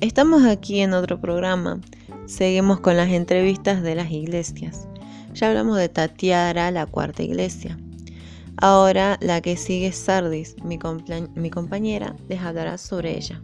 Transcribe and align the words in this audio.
Estamos 0.00 0.44
aquí 0.44 0.78
en 0.78 0.92
otro 0.92 1.20
programa. 1.20 1.80
Seguimos 2.26 2.78
con 2.78 2.96
las 2.96 3.08
entrevistas 3.08 3.82
de 3.82 3.96
las 3.96 4.12
iglesias. 4.12 4.86
Ya 5.34 5.48
hablamos 5.48 5.76
de 5.76 5.88
Tatiara, 5.88 6.70
la 6.70 6.86
cuarta 6.86 7.24
iglesia. 7.24 7.76
Ahora 8.58 9.18
la 9.20 9.40
que 9.40 9.56
sigue 9.56 9.88
es 9.88 9.96
Sardis, 9.96 10.54
mi, 10.62 10.78
compañera, 11.50 12.14
les 12.28 12.40
hablará 12.40 12.78
sobre 12.78 13.16
ella. 13.16 13.42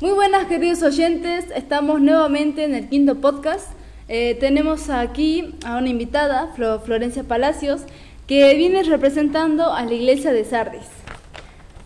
Muy 0.00 0.12
buenas 0.12 0.46
queridos 0.46 0.82
oyentes, 0.82 1.44
estamos 1.54 2.00
nuevamente 2.00 2.64
en 2.64 2.74
el 2.74 2.88
quinto 2.88 3.20
podcast. 3.20 3.72
Eh, 4.08 4.38
tenemos 4.40 4.88
aquí 4.88 5.54
a 5.66 5.76
una 5.76 5.90
invitada, 5.90 6.54
Florencia 6.54 7.24
Palacios, 7.24 7.82
que 8.26 8.54
viene 8.54 8.82
representando 8.82 9.72
a 9.72 9.84
la 9.84 9.92
iglesia 9.92 10.32
de 10.32 10.44
Sardis. 10.44 10.86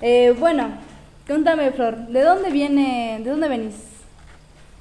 Eh, 0.01 0.35
bueno, 0.39 0.69
cuéntame, 1.27 1.71
Flor, 1.73 2.09
¿de 2.09 2.23
dónde 2.23 2.51
viene, 2.51 3.21
de 3.23 3.31
dónde 3.31 3.49
venís? 3.49 3.75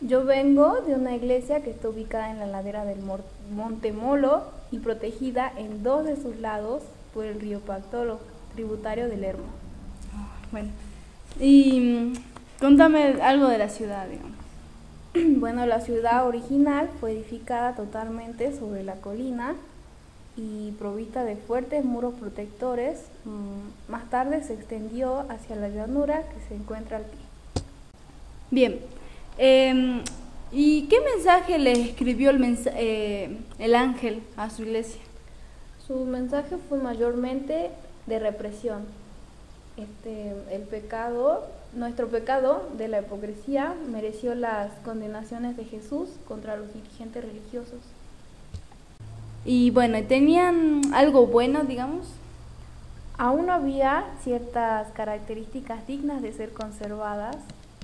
Yo 0.02 0.26
vengo 0.26 0.82
de 0.82 0.94
una 0.94 1.16
iglesia 1.16 1.62
que 1.62 1.70
está 1.70 1.90
ubicada 1.90 2.30
en 2.30 2.40
la 2.40 2.48
ladera 2.48 2.84
del 2.84 2.99
Monte 3.52 3.94
Molo 3.94 4.44
y 4.72 4.80
protegida 4.80 5.52
en 5.58 5.84
dos 5.84 6.05
de 6.05 6.18
sus 6.18 6.38
lados 6.41 6.84
por 7.13 7.26
el 7.26 7.40
río 7.40 7.62
Pactolo, 7.62 8.20
tributario 8.54 9.08
del 9.08 9.24
Hermo. 9.24 9.46
Bueno, 10.52 10.70
y 11.40 11.80
mm, 11.80 12.13
cuéntame 12.60 13.22
algo 13.22 13.48
de 13.48 13.58
la 13.58 13.70
ciudad, 13.70 14.08
digamos. 14.08 14.35
Bueno, 15.40 15.66
la 15.66 15.80
ciudad 15.80 16.27
original 16.27 16.90
fue 16.99 17.13
edificada 17.13 17.74
totalmente 17.74 18.54
sobre 18.54 18.84
la 18.84 18.96
colina 18.96 19.55
y 20.38 20.71
provista 20.71 21.23
de 21.23 21.35
fuertes 21.35 21.85
muros 21.85 22.13
protectores. 22.16 23.05
Mm, 23.23 23.91
más 23.91 24.10
tarde 24.10 24.43
se 24.43 24.54
extendió 24.54 25.26
hacia 25.29 25.55
la 25.55 25.70
llanura 25.70 26.23
que 26.23 26.48
se 26.48 26.55
encuentra 26.55 26.98
al 26.98 27.04
pie. 27.04 27.20
Bien, 28.51 28.79
em, 29.37 30.01
¿y 30.51 30.87
qué 30.87 30.98
mensaje 31.01 31.57
le 31.57 31.71
escribió 31.71 32.29
el, 32.32 32.57
eh, 32.76 33.37
el 33.60 33.76
ángel 33.76 34.23
a 34.37 34.49
su 34.49 34.63
iglesia? 34.63 35.01
Su 35.87 36.05
mensaje 36.05 36.57
fue 36.67 36.79
mayormente 36.79 37.70
de 38.07 38.20
represión. 38.20 38.85
Este, 39.77 40.34
el 40.51 40.62
pecado, 40.63 41.45
nuestro 41.73 42.07
pecado 42.07 42.70
de 42.77 42.88
la 42.88 43.01
hipocresía 43.01 43.76
mereció 43.91 44.34
las 44.35 44.71
condenaciones 44.85 45.57
de 45.57 45.65
Jesús 45.65 46.10
contra 46.27 46.55
los 46.55 46.73
dirigentes 46.73 47.23
religiosos. 47.23 47.79
Y 49.48 49.70
bueno, 49.70 50.04
¿tenían 50.07 50.82
algo 50.96 51.27
bueno, 51.27 51.63
digamos? 51.65 52.07
Aún 53.15 53.51
había 53.51 54.05
ciertas 54.24 54.91
características 54.93 55.85
dignas 55.85 56.24
de 56.24 56.34
ser 56.34 56.51
conservadas, 56.51 57.38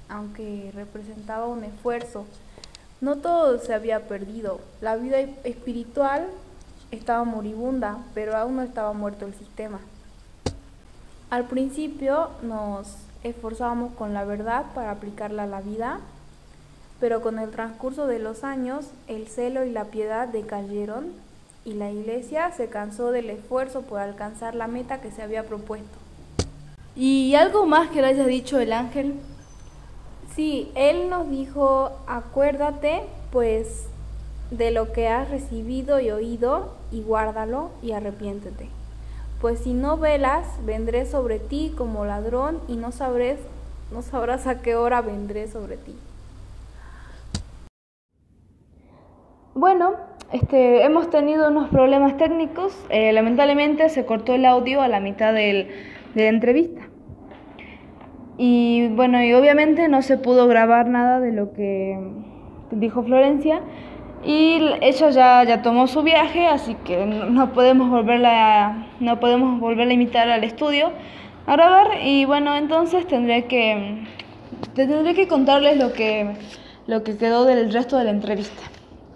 aunque 0.09 0.71
representaba 0.73 1.45
un 1.45 1.63
esfuerzo. 1.63 2.25
No 2.99 3.17
todo 3.17 3.59
se 3.59 3.75
había 3.75 4.07
perdido. 4.07 4.59
La 4.81 4.95
vida 4.95 5.19
espiritual 5.19 6.27
estaba 6.89 7.23
moribunda, 7.25 7.99
pero 8.15 8.35
aún 8.35 8.55
no 8.55 8.63
estaba 8.63 8.93
muerto 8.93 9.27
el 9.27 9.35
sistema. 9.35 9.79
Al 11.29 11.45
principio 11.45 12.29
nos 12.41 12.95
esforzábamos 13.23 13.93
con 13.93 14.15
la 14.15 14.25
verdad 14.25 14.65
para 14.73 14.89
aplicarla 14.89 15.43
a 15.43 15.47
la 15.47 15.61
vida, 15.61 15.99
pero 16.99 17.21
con 17.21 17.37
el 17.37 17.51
transcurso 17.51 18.07
de 18.07 18.17
los 18.17 18.43
años 18.43 18.87
el 19.07 19.27
celo 19.27 19.63
y 19.63 19.69
la 19.69 19.85
piedad 19.85 20.27
decayeron 20.27 21.13
y 21.63 21.73
la 21.73 21.91
iglesia 21.91 22.51
se 22.51 22.69
cansó 22.69 23.11
del 23.11 23.29
esfuerzo 23.29 23.81
por 23.81 23.99
alcanzar 23.99 24.55
la 24.55 24.67
meta 24.67 25.01
que 25.01 25.11
se 25.11 25.21
había 25.21 25.43
propuesto. 25.43 25.97
¿Y 26.95 27.35
algo 27.35 27.65
más 27.65 27.89
que 27.89 28.01
le 28.01 28.07
haya 28.07 28.25
dicho 28.25 28.59
el 28.59 28.73
ángel? 28.73 29.15
Sí, 30.35 30.71
él 30.75 31.09
nos 31.09 31.29
dijo, 31.29 31.91
acuérdate 32.07 33.03
pues 33.31 33.85
de 34.49 34.71
lo 34.71 34.91
que 34.91 35.07
has 35.07 35.29
recibido 35.29 35.99
y 35.99 36.11
oído 36.11 36.73
y 36.91 37.01
guárdalo 37.01 37.69
y 37.81 37.91
arrepiéntete. 37.91 38.69
Pues 39.39 39.59
si 39.59 39.73
no 39.73 39.97
velas, 39.97 40.45
vendré 40.65 41.05
sobre 41.05 41.39
ti 41.39 41.73
como 41.77 42.05
ladrón 42.05 42.59
y 42.67 42.75
no 42.75 42.91
sabrás, 42.91 43.37
no 43.91 44.01
sabrás 44.01 44.47
a 44.47 44.61
qué 44.61 44.75
hora 44.75 45.01
vendré 45.01 45.49
sobre 45.49 45.77
ti. 45.77 45.95
Bueno, 49.61 49.91
este, 50.31 50.83
hemos 50.83 51.11
tenido 51.11 51.47
unos 51.47 51.69
problemas 51.69 52.17
técnicos. 52.17 52.75
Eh, 52.89 53.13
lamentablemente 53.13 53.89
se 53.89 54.07
cortó 54.07 54.33
el 54.33 54.43
audio 54.45 54.81
a 54.81 54.87
la 54.87 54.99
mitad 54.99 55.35
de 55.35 55.67
la 56.15 56.23
entrevista. 56.23 56.81
Y 58.39 58.87
bueno, 58.87 59.23
y 59.23 59.33
obviamente 59.33 59.87
no 59.87 60.01
se 60.01 60.17
pudo 60.17 60.47
grabar 60.47 60.87
nada 60.87 61.19
de 61.19 61.31
lo 61.31 61.53
que 61.53 61.95
dijo 62.71 63.03
Florencia. 63.03 63.61
Y 64.25 64.67
ella 64.81 65.11
ya, 65.11 65.43
ya 65.43 65.61
tomó 65.61 65.85
su 65.85 66.01
viaje, 66.01 66.47
así 66.47 66.73
que 66.83 67.05
no 67.05 67.53
podemos 67.53 67.91
volverla, 67.91 68.87
no 68.99 69.19
podemos 69.19 69.59
volverla 69.59 69.91
a 69.91 69.93
invitar 69.93 70.27
al 70.27 70.43
estudio 70.43 70.89
a 71.45 71.51
grabar. 71.51 71.99
Y 72.03 72.25
bueno, 72.25 72.55
entonces 72.55 73.05
tendré 73.05 73.45
que, 73.45 74.05
tendré 74.73 75.13
que 75.13 75.27
contarles 75.27 75.77
lo 75.77 75.93
que, 75.93 76.31
lo 76.87 77.03
que 77.03 77.15
quedó 77.15 77.45
del 77.45 77.71
resto 77.71 77.99
de 77.99 78.05
la 78.05 78.09
entrevista 78.09 78.63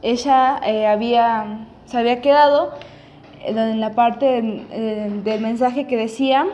ella 0.05 0.61
eh, 0.63 0.85
había, 0.85 1.67
se 1.85 1.97
había 1.97 2.21
quedado 2.21 2.73
en 3.43 3.79
la 3.79 3.93
parte 3.95 4.37
eh, 4.37 5.09
del 5.23 5.41
mensaje 5.41 5.87
que 5.87 5.97
decía, 5.97 6.45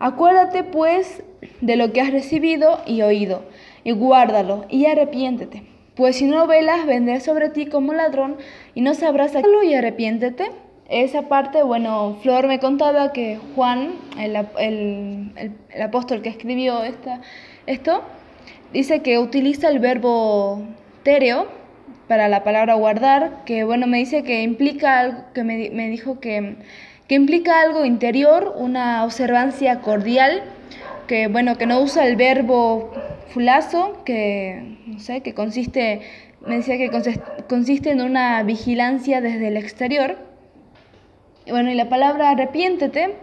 acuérdate 0.00 0.64
pues 0.64 1.22
de 1.60 1.76
lo 1.76 1.92
que 1.92 2.00
has 2.00 2.10
recibido 2.10 2.80
y 2.84 3.02
oído, 3.02 3.44
y 3.84 3.92
guárdalo, 3.92 4.64
y 4.68 4.86
arrepiéntete. 4.86 5.62
Pues 5.94 6.16
si 6.16 6.24
no 6.24 6.48
velas, 6.48 6.84
vendré 6.84 7.20
sobre 7.20 7.48
ti 7.48 7.66
como 7.66 7.92
ladrón, 7.92 8.36
y 8.74 8.80
no 8.80 8.94
sabrás 8.94 9.36
hacerlo 9.36 9.62
y 9.62 9.74
arrepiéntete. 9.74 10.50
Esa 10.88 11.22
parte, 11.28 11.62
bueno, 11.62 12.18
Flor 12.22 12.48
me 12.48 12.58
contaba 12.58 13.12
que 13.12 13.38
Juan, 13.54 13.92
el, 14.18 14.36
el 14.58 15.82
apóstol 15.82 16.22
que 16.22 16.28
escribió 16.28 16.82
esta, 16.82 17.20
esto, 17.66 18.02
dice 18.72 19.00
que 19.00 19.18
utiliza 19.20 19.68
el 19.68 19.78
verbo 19.78 20.62
tereo, 21.04 21.61
para 22.08 22.28
la 22.28 22.44
palabra 22.44 22.74
guardar, 22.74 23.44
que 23.44 23.64
bueno, 23.64 23.86
me 23.86 23.98
dice 23.98 24.22
que 24.22 24.42
implica 24.42 24.98
algo, 24.98 25.24
que 25.34 25.44
me, 25.44 25.88
dijo 25.88 26.20
que, 26.20 26.56
que, 27.08 27.14
implica 27.14 27.60
algo 27.60 27.84
interior, 27.84 28.54
una 28.56 29.04
observancia 29.04 29.80
cordial, 29.80 30.42
que 31.06 31.28
bueno, 31.28 31.56
que 31.58 31.66
no 31.66 31.80
usa 31.80 32.06
el 32.06 32.16
verbo 32.16 32.92
fulazo, 33.28 34.02
que 34.04 34.76
no 34.86 34.98
sé, 34.98 35.20
que 35.22 35.34
consiste, 35.34 36.02
me 36.46 36.56
decía 36.56 36.76
que 36.76 36.90
consiste 37.48 37.90
en 37.90 38.00
una 38.00 38.42
vigilancia 38.42 39.20
desde 39.20 39.48
el 39.48 39.56
exterior. 39.56 40.16
Y 41.46 41.50
bueno, 41.50 41.70
y 41.70 41.74
la 41.74 41.88
palabra 41.88 42.30
arrepiéntete 42.30 43.14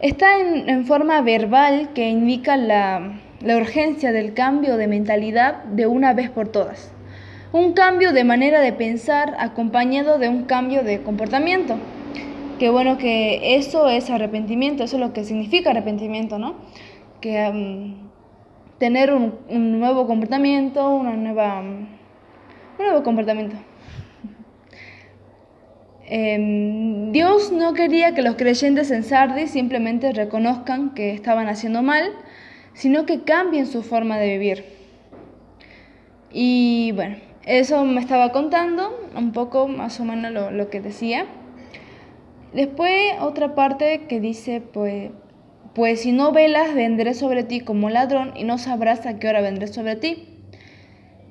está 0.00 0.38
en, 0.38 0.68
en 0.68 0.86
forma 0.86 1.20
verbal 1.22 1.90
que 1.94 2.08
indica 2.08 2.56
la, 2.56 3.20
la 3.40 3.56
urgencia 3.56 4.12
del 4.12 4.34
cambio 4.34 4.76
de 4.76 4.86
mentalidad 4.86 5.64
de 5.64 5.86
una 5.86 6.12
vez 6.12 6.30
por 6.30 6.48
todas 6.48 6.92
un 7.52 7.74
cambio 7.74 8.12
de 8.12 8.24
manera 8.24 8.60
de 8.60 8.72
pensar 8.72 9.36
acompañado 9.38 10.18
de 10.18 10.28
un 10.28 10.44
cambio 10.44 10.82
de 10.82 11.02
comportamiento. 11.02 11.76
Que 12.58 12.70
bueno 12.70 12.96
que 12.96 13.56
eso 13.56 13.88
es 13.88 14.08
arrepentimiento, 14.08 14.84
eso 14.84 14.96
es 14.96 15.00
lo 15.00 15.12
que 15.12 15.24
significa 15.24 15.70
arrepentimiento, 15.70 16.38
¿no? 16.38 16.54
Que 17.20 17.94
tener 18.78 19.12
un, 19.12 19.78
nuevo 19.78 20.06
comportamiento, 20.06 20.88
una 20.90 21.12
nueva, 21.14 21.60
un 21.60 21.88
nuevo 22.78 23.02
comportamiento. 23.02 23.56
Em, 26.14 27.10
Dios 27.12 27.52
no 27.52 27.72
quería 27.72 28.14
que 28.14 28.20
los 28.20 28.34
creyentes 28.34 28.90
en 28.90 29.02
Sardis 29.02 29.52
simplemente 29.52 30.12
reconozcan 30.12 30.90
que 30.94 31.14
estaban 31.14 31.48
haciendo 31.48 31.82
mal, 31.82 32.10
sino 32.74 33.06
que 33.06 33.22
cambien 33.22 33.66
su 33.66 33.82
forma 33.82 34.18
de 34.18 34.28
vivir. 34.36 34.64
Y 36.30 36.92
bueno, 36.92 37.16
eso 37.46 37.84
me 37.84 38.00
estaba 38.00 38.30
contando 38.30 38.96
un 39.16 39.32
poco 39.32 39.66
más 39.66 39.98
o 39.98 40.04
menos 40.04 40.52
lo, 40.52 40.70
que 40.70 40.80
decía. 40.80 41.26
Después 42.52 43.14
otra 43.20 43.54
parte 43.54 44.02
que 44.08 44.20
dice, 44.20 44.60
pues, 44.60 45.10
pues 45.74 46.02
si 46.02 46.12
no 46.12 46.32
velas, 46.32 46.74
vendré 46.74 47.14
sobre 47.14 47.42
ti 47.42 47.60
como 47.60 47.90
ladrón 47.90 48.32
y 48.36 48.44
no 48.44 48.58
sabrás 48.58 49.06
a 49.06 49.18
qué 49.18 49.28
hora 49.28 49.40
vendré 49.40 49.66
sobre 49.66 49.96
ti. 49.96 50.28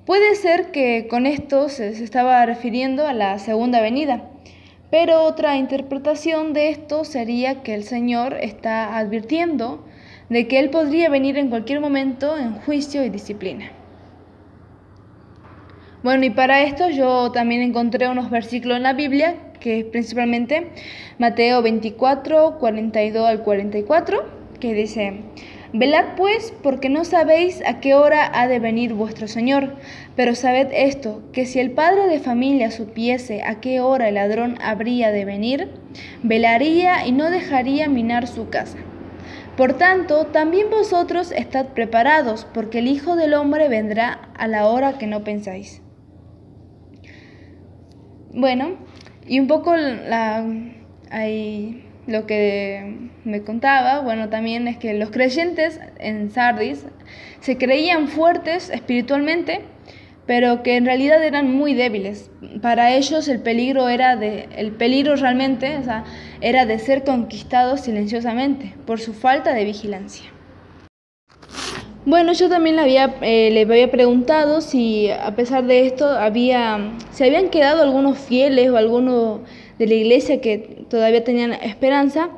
Puede 0.06 0.36
ser 0.36 0.72
que 0.72 1.08
con 1.08 1.26
esto 1.26 1.70
se, 1.70 1.96
se 1.96 2.04
estaba 2.04 2.46
refiriendo 2.46 3.08
a 3.08 3.14
la 3.14 3.40
segunda 3.40 3.80
venida, 3.80 4.30
pero 4.90 5.24
otra 5.24 5.56
interpretación 5.56 6.52
de 6.52 6.70
esto 6.70 7.06
sería 7.06 7.64
que 7.64 7.74
el 7.74 7.84
Señor 7.84 8.34
está 8.42 8.98
advirtiendo 8.98 9.86
de 10.30 10.48
que 10.48 10.60
Él 10.60 10.72
podría 10.72 11.10
venir 11.10 11.38
en 11.38 11.50
cualquier 11.50 11.80
momento 11.80 12.38
en 12.38 12.56
juicio 12.56 13.06
y 13.06 13.10
disciplina. 13.10 13.72
Bueno, 16.04 16.26
y 16.26 16.30
para 16.32 16.64
esto 16.64 16.90
yo 16.90 17.32
también 17.32 17.62
encontré 17.62 18.08
unos 18.08 18.30
versículos 18.30 18.78
en 18.78 18.84
la 18.84 18.94
Biblia 18.94 19.36
que 19.62 19.80
es 19.80 19.86
principalmente 19.86 20.68
Mateo 21.20 21.62
24, 21.62 22.58
42 22.60 23.30
al 23.30 23.44
44, 23.44 24.26
que 24.60 24.74
dice, 24.74 25.22
Velad 25.72 26.16
pues, 26.18 26.54
porque 26.62 26.90
no 26.90 27.06
sabéis 27.06 27.62
a 27.66 27.80
qué 27.80 27.94
hora 27.94 28.30
ha 28.34 28.48
de 28.50 28.60
venir 28.60 28.94
vuestro 28.94 29.28
Señor, 29.30 29.76
pero 30.18 30.36
sabed 30.36 30.68
esto, 30.74 31.22
que 31.32 31.46
si 31.46 31.60
el 31.60 31.72
padre 31.72 32.08
de 32.08 32.20
familia 32.20 32.72
supiese 32.72 33.44
a 33.44 33.62
qué 33.62 33.80
hora 33.80 34.10
el 34.10 34.16
ladrón 34.16 34.58
habría 34.62 35.12
de 35.12 35.24
venir, 35.24 35.70
velaría 36.24 37.06
y 37.06 37.14
no 37.14 37.30
dejaría 37.30 37.88
minar 37.88 38.28
su 38.28 38.50
casa. 38.50 38.80
Por 39.56 39.74
tanto, 39.78 40.26
también 40.26 40.70
vosotros 40.70 41.32
estad 41.32 41.68
preparados, 41.68 42.46
porque 42.54 42.80
el 42.80 42.88
Hijo 42.88 43.16
del 43.16 43.34
Hombre 43.34 43.70
vendrá 43.70 44.30
a 44.36 44.48
la 44.48 44.66
hora 44.68 44.98
que 44.98 45.08
no 45.08 45.24
pensáis. 45.24 45.81
Bueno, 48.34 48.78
y 49.28 49.40
un 49.40 49.48
poco 49.48 49.76
la, 49.76 50.46
hay, 51.10 51.84
lo 52.08 52.26
que 52.26 53.10
me 53.26 53.42
contaba, 53.42 54.00
bueno, 54.00 54.30
también 54.30 54.70
es 54.70 54.78
que 54.78 54.94
los 54.94 55.12
creyentes 55.12 55.80
en 56.00 56.32
Sardis 56.32 56.86
se 57.42 57.58
creían 57.58 58.08
fuertes 58.08 58.70
espiritualmente, 58.70 59.62
pero 60.26 60.64
que 60.64 60.78
en 60.78 60.86
realidad 60.86 61.22
eran 61.22 61.54
muy 61.54 61.74
débiles. 61.74 62.32
Para 62.62 62.94
ellos 62.94 63.28
el 63.28 63.42
peligro 63.42 63.90
era 63.90 64.16
de 64.16 64.48
el 64.56 64.72
peligro 64.72 65.18
realmente, 65.18 65.78
o 65.78 65.84
sea, 65.84 66.06
era 66.40 66.66
de 66.66 66.80
ser 66.80 67.04
conquistados 67.04 67.82
silenciosamente 67.82 68.76
por 68.86 69.02
su 69.02 69.14
falta 69.14 69.54
de 69.54 69.66
vigilancia. 69.66 70.32
Bueno, 72.04 72.34
yo 72.34 72.50
también 72.50 72.78
le 72.78 72.82
había, 72.82 73.16
eh, 73.22 73.52
le 73.52 73.62
había 73.62 73.92
preguntado 73.92 74.62
si 74.62 75.12
a 75.12 75.36
pesar 75.36 75.68
de 75.68 75.86
esto 75.86 76.08
había, 76.08 76.94
se 77.12 77.26
habían 77.26 77.50
quedado 77.50 77.84
algunos 77.84 78.18
fieles 78.18 78.72
o 78.72 78.78
algunos 78.78 79.42
de 79.78 79.86
la 79.86 79.94
iglesia 79.94 80.42
que 80.42 80.84
todavía 80.90 81.24
tenían 81.24 81.54
esperanza 81.54 82.30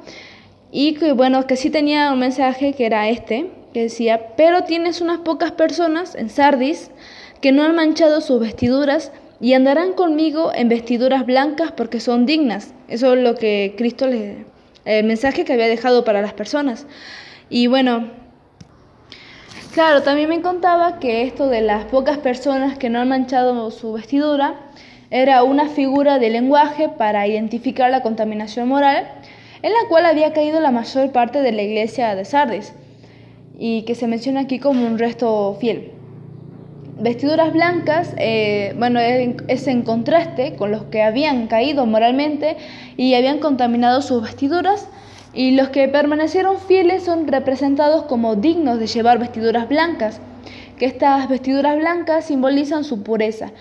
y 0.70 0.96
que 0.96 1.14
bueno, 1.14 1.48
que 1.48 1.56
sí 1.56 1.70
tenía 1.70 2.12
un 2.12 2.20
mensaje 2.20 2.74
que 2.74 2.86
era 2.86 3.08
este, 3.08 3.52
que 3.74 3.84
decía, 3.84 4.36
pero 4.36 4.66
tienes 4.66 5.00
unas 5.00 5.20
pocas 5.20 5.54
personas 5.54 6.14
en 6.16 6.30
Sardis 6.30 6.92
que 7.40 7.54
no 7.54 7.64
han 7.64 7.74
manchado 7.74 8.20
sus 8.20 8.42
vestiduras 8.42 9.14
y 9.40 9.54
andarán 9.54 9.94
conmigo 9.94 10.52
en 10.54 10.68
vestiduras 10.68 11.26
blancas 11.26 11.72
porque 11.72 12.02
son 12.02 12.26
dignas. 12.26 12.74
Eso 12.90 13.14
es 13.14 13.24
lo 13.24 13.36
que 13.36 13.76
Cristo 13.78 14.08
le, 14.08 14.46
el 14.84 15.06
mensaje 15.06 15.46
que 15.46 15.54
había 15.54 15.68
dejado 15.68 16.04
para 16.04 16.22
las 16.22 16.34
personas. 16.34 16.86
Y 17.50 17.68
bueno, 17.68 18.23
Claro, 19.74 20.04
también 20.04 20.30
me 20.30 20.40
contaba 20.44 21.00
que 21.00 21.24
esto 21.24 21.50
de 21.50 21.62
las 21.62 21.86
pocas 21.86 22.20
personas 22.20 22.78
que 22.78 22.92
no 22.92 23.00
han 23.00 23.10
manchado 23.10 23.72
su 23.72 23.94
vestidura 23.94 24.54
era 25.10 25.42
una 25.42 25.68
figura 25.68 26.20
de 26.20 26.30
lenguaje 26.30 26.90
para 26.90 27.26
identificar 27.26 27.90
la 27.90 28.04
contaminación 28.04 28.68
moral 28.68 29.08
en 29.64 29.72
la 29.72 29.90
cual 29.90 30.06
había 30.06 30.32
caído 30.32 30.60
la 30.60 30.70
mayor 30.70 31.12
parte 31.12 31.42
de 31.42 31.54
la 31.54 31.64
iglesia 31.64 32.14
de 32.14 32.24
Sardis 32.24 32.74
y 33.58 33.82
que 33.82 33.96
se 33.96 34.06
menciona 34.06 34.42
aquí 34.42 34.60
como 34.60 34.86
un 34.86 35.00
resto 35.00 35.58
fiel. 35.60 35.92
Vestiduras 37.00 37.52
blancas, 37.52 38.14
eh, 38.20 38.76
bueno, 38.78 39.00
es 39.00 39.68
en 39.68 39.82
contraste 39.82 40.56
con 40.56 40.70
los 40.70 40.84
que 40.84 41.02
habían 41.02 41.48
caído 41.48 41.88
moralmente 41.88 42.58
y 42.96 43.16
habían 43.16 43.40
contaminado 43.40 44.04
sus 44.04 44.22
vestiduras 44.22 44.88
y 45.34 45.52
los 45.52 45.70
que 45.70 45.88
permanecieron 45.88 46.60
fieles 46.60 47.04
son 47.04 47.28
representados 47.28 48.04
como 48.04 48.36
dignos 48.36 48.80
de 48.80 48.88
llevar 48.88 49.20
vestiduras 49.20 49.68
blancas, 49.68 50.20
que 50.78 50.86
estas 50.86 51.28
vestiduras 51.28 51.78
blancas 51.78 52.26
simbolizan 52.26 52.84
su 52.84 53.04
pureza. 53.04 53.52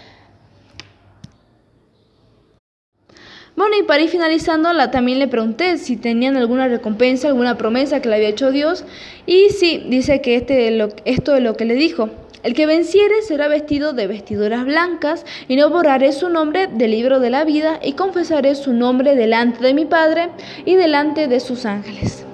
Bueno, 3.55 3.77
y 3.79 3.83
para 3.83 4.03
ir 4.03 4.09
finalizando, 4.09 4.71
también 4.91 5.19
le 5.19 5.29
pregunté 5.29 5.77
si 5.77 5.97
tenían 5.97 6.37
alguna 6.37 6.69
recompensa, 6.69 7.29
alguna 7.29 7.59
promesa 7.59 8.01
que 8.01 8.09
le 8.09 8.17
había 8.17 8.29
hecho 8.29 8.51
Dios, 8.51 8.85
y 9.27 9.51
sí, 9.51 9.85
dice 9.89 10.23
que 10.23 10.37
este, 10.37 10.79
esto 11.05 11.37
es 11.37 11.43
lo 11.43 11.55
que 11.55 11.67
le 11.67 11.75
dijo. 11.75 12.09
El 12.43 12.55
que 12.55 12.67
venciere 12.67 13.23
será 13.23 13.47
vestido 13.47 13.93
de 13.93 14.09
vestiduras 14.09 14.65
blancas, 14.65 15.25
y 15.47 15.55
no 15.55 15.71
borraré 15.71 16.13
su 16.13 16.29
nombre 16.29 16.67
del 16.67 16.91
libro 16.91 17.21
de 17.21 17.31
la 17.31 17.45
vida, 17.45 17.79
y 17.83 17.93
confesaré 17.93 18.57
su 18.57 18.73
nombre 18.73 19.15
delante 19.15 19.63
de 19.63 19.75
mi 19.75 19.85
Padre 19.85 20.31
y 20.65 20.75
delante 20.75 21.29
de 21.29 21.39
sus 21.39 21.67
ángeles. 21.67 22.27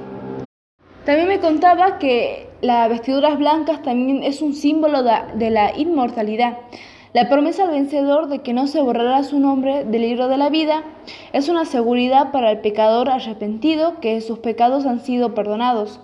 También 1.04 1.28
me 1.28 1.40
contaba 1.40 1.98
que 1.98 2.48
las 2.62 2.88
vestiduras 2.88 3.38
blancas 3.38 3.82
también 3.82 4.22
es 4.22 4.40
un 4.40 4.54
símbolo 4.54 5.02
de 5.02 5.50
la 5.50 5.76
inmortalidad. 5.76 6.58
La 7.14 7.28
promesa 7.28 7.64
al 7.64 7.70
vencedor 7.70 8.28
de 8.28 8.40
que 8.40 8.52
no 8.52 8.66
se 8.66 8.80
borrará 8.80 9.22
su 9.24 9.40
nombre 9.40 9.84
del 9.84 10.02
libro 10.02 10.28
de 10.28 10.36
la 10.36 10.50
vida 10.50 10.84
es 11.32 11.48
una 11.48 11.64
seguridad 11.64 12.32
para 12.32 12.50
el 12.50 12.60
pecador 12.60 13.08
arrepentido 13.08 14.00
que 14.00 14.20
sus 14.20 14.38
pecados 14.38 14.84
han 14.84 15.00
sido 15.00 15.34
perdonados. 15.34 16.00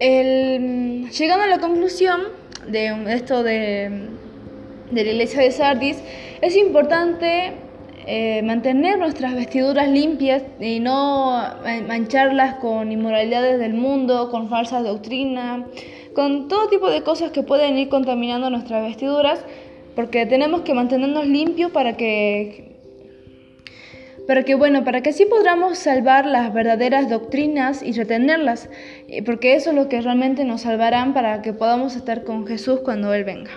El, 0.00 1.10
llegando 1.10 1.44
a 1.44 1.46
la 1.46 1.58
conclusión 1.58 2.22
de 2.66 3.14
esto 3.14 3.42
de, 3.42 4.08
de 4.90 5.04
la 5.04 5.10
iglesia 5.10 5.42
de 5.42 5.52
Sardis, 5.52 5.98
es 6.40 6.56
importante 6.56 7.52
eh, 8.06 8.40
mantener 8.42 8.98
nuestras 8.98 9.34
vestiduras 9.34 9.88
limpias 9.88 10.42
y 10.58 10.80
no 10.80 11.44
mancharlas 11.86 12.54
con 12.54 12.90
inmoralidades 12.90 13.58
del 13.58 13.74
mundo, 13.74 14.30
con 14.30 14.48
falsas 14.48 14.84
doctrinas, 14.84 15.66
con 16.14 16.48
todo 16.48 16.68
tipo 16.68 16.90
de 16.90 17.02
cosas 17.02 17.30
que 17.30 17.42
pueden 17.42 17.78
ir 17.78 17.90
contaminando 17.90 18.48
nuestras 18.48 18.82
vestiduras, 18.82 19.44
porque 19.94 20.24
tenemos 20.24 20.62
que 20.62 20.72
mantenernos 20.72 21.26
limpios 21.26 21.70
para 21.72 21.96
que 21.98 22.69
para 24.30 24.44
que 24.44 24.54
bueno, 24.54 24.84
para 24.84 25.00
que 25.00 25.10
así 25.10 25.26
podamos 25.26 25.76
salvar 25.76 26.24
las 26.24 26.54
verdaderas 26.54 27.10
doctrinas 27.10 27.82
y 27.82 27.90
retenerlas, 27.90 28.68
porque 29.26 29.56
eso 29.56 29.70
es 29.70 29.76
lo 29.76 29.88
que 29.88 30.00
realmente 30.00 30.44
nos 30.44 30.60
salvarán 30.60 31.14
para 31.14 31.42
que 31.42 31.52
podamos 31.52 31.96
estar 31.96 32.22
con 32.22 32.46
Jesús 32.46 32.78
cuando 32.84 33.12
Él 33.12 33.24
venga. 33.24 33.50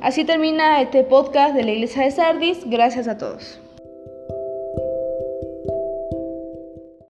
Así 0.00 0.24
termina 0.24 0.80
este 0.80 1.04
podcast 1.04 1.54
de 1.54 1.64
la 1.64 1.72
Iglesia 1.72 2.04
de 2.04 2.12
Sardis. 2.12 2.60
Gracias 2.64 3.08
a 3.08 3.18
todos. 3.18 3.60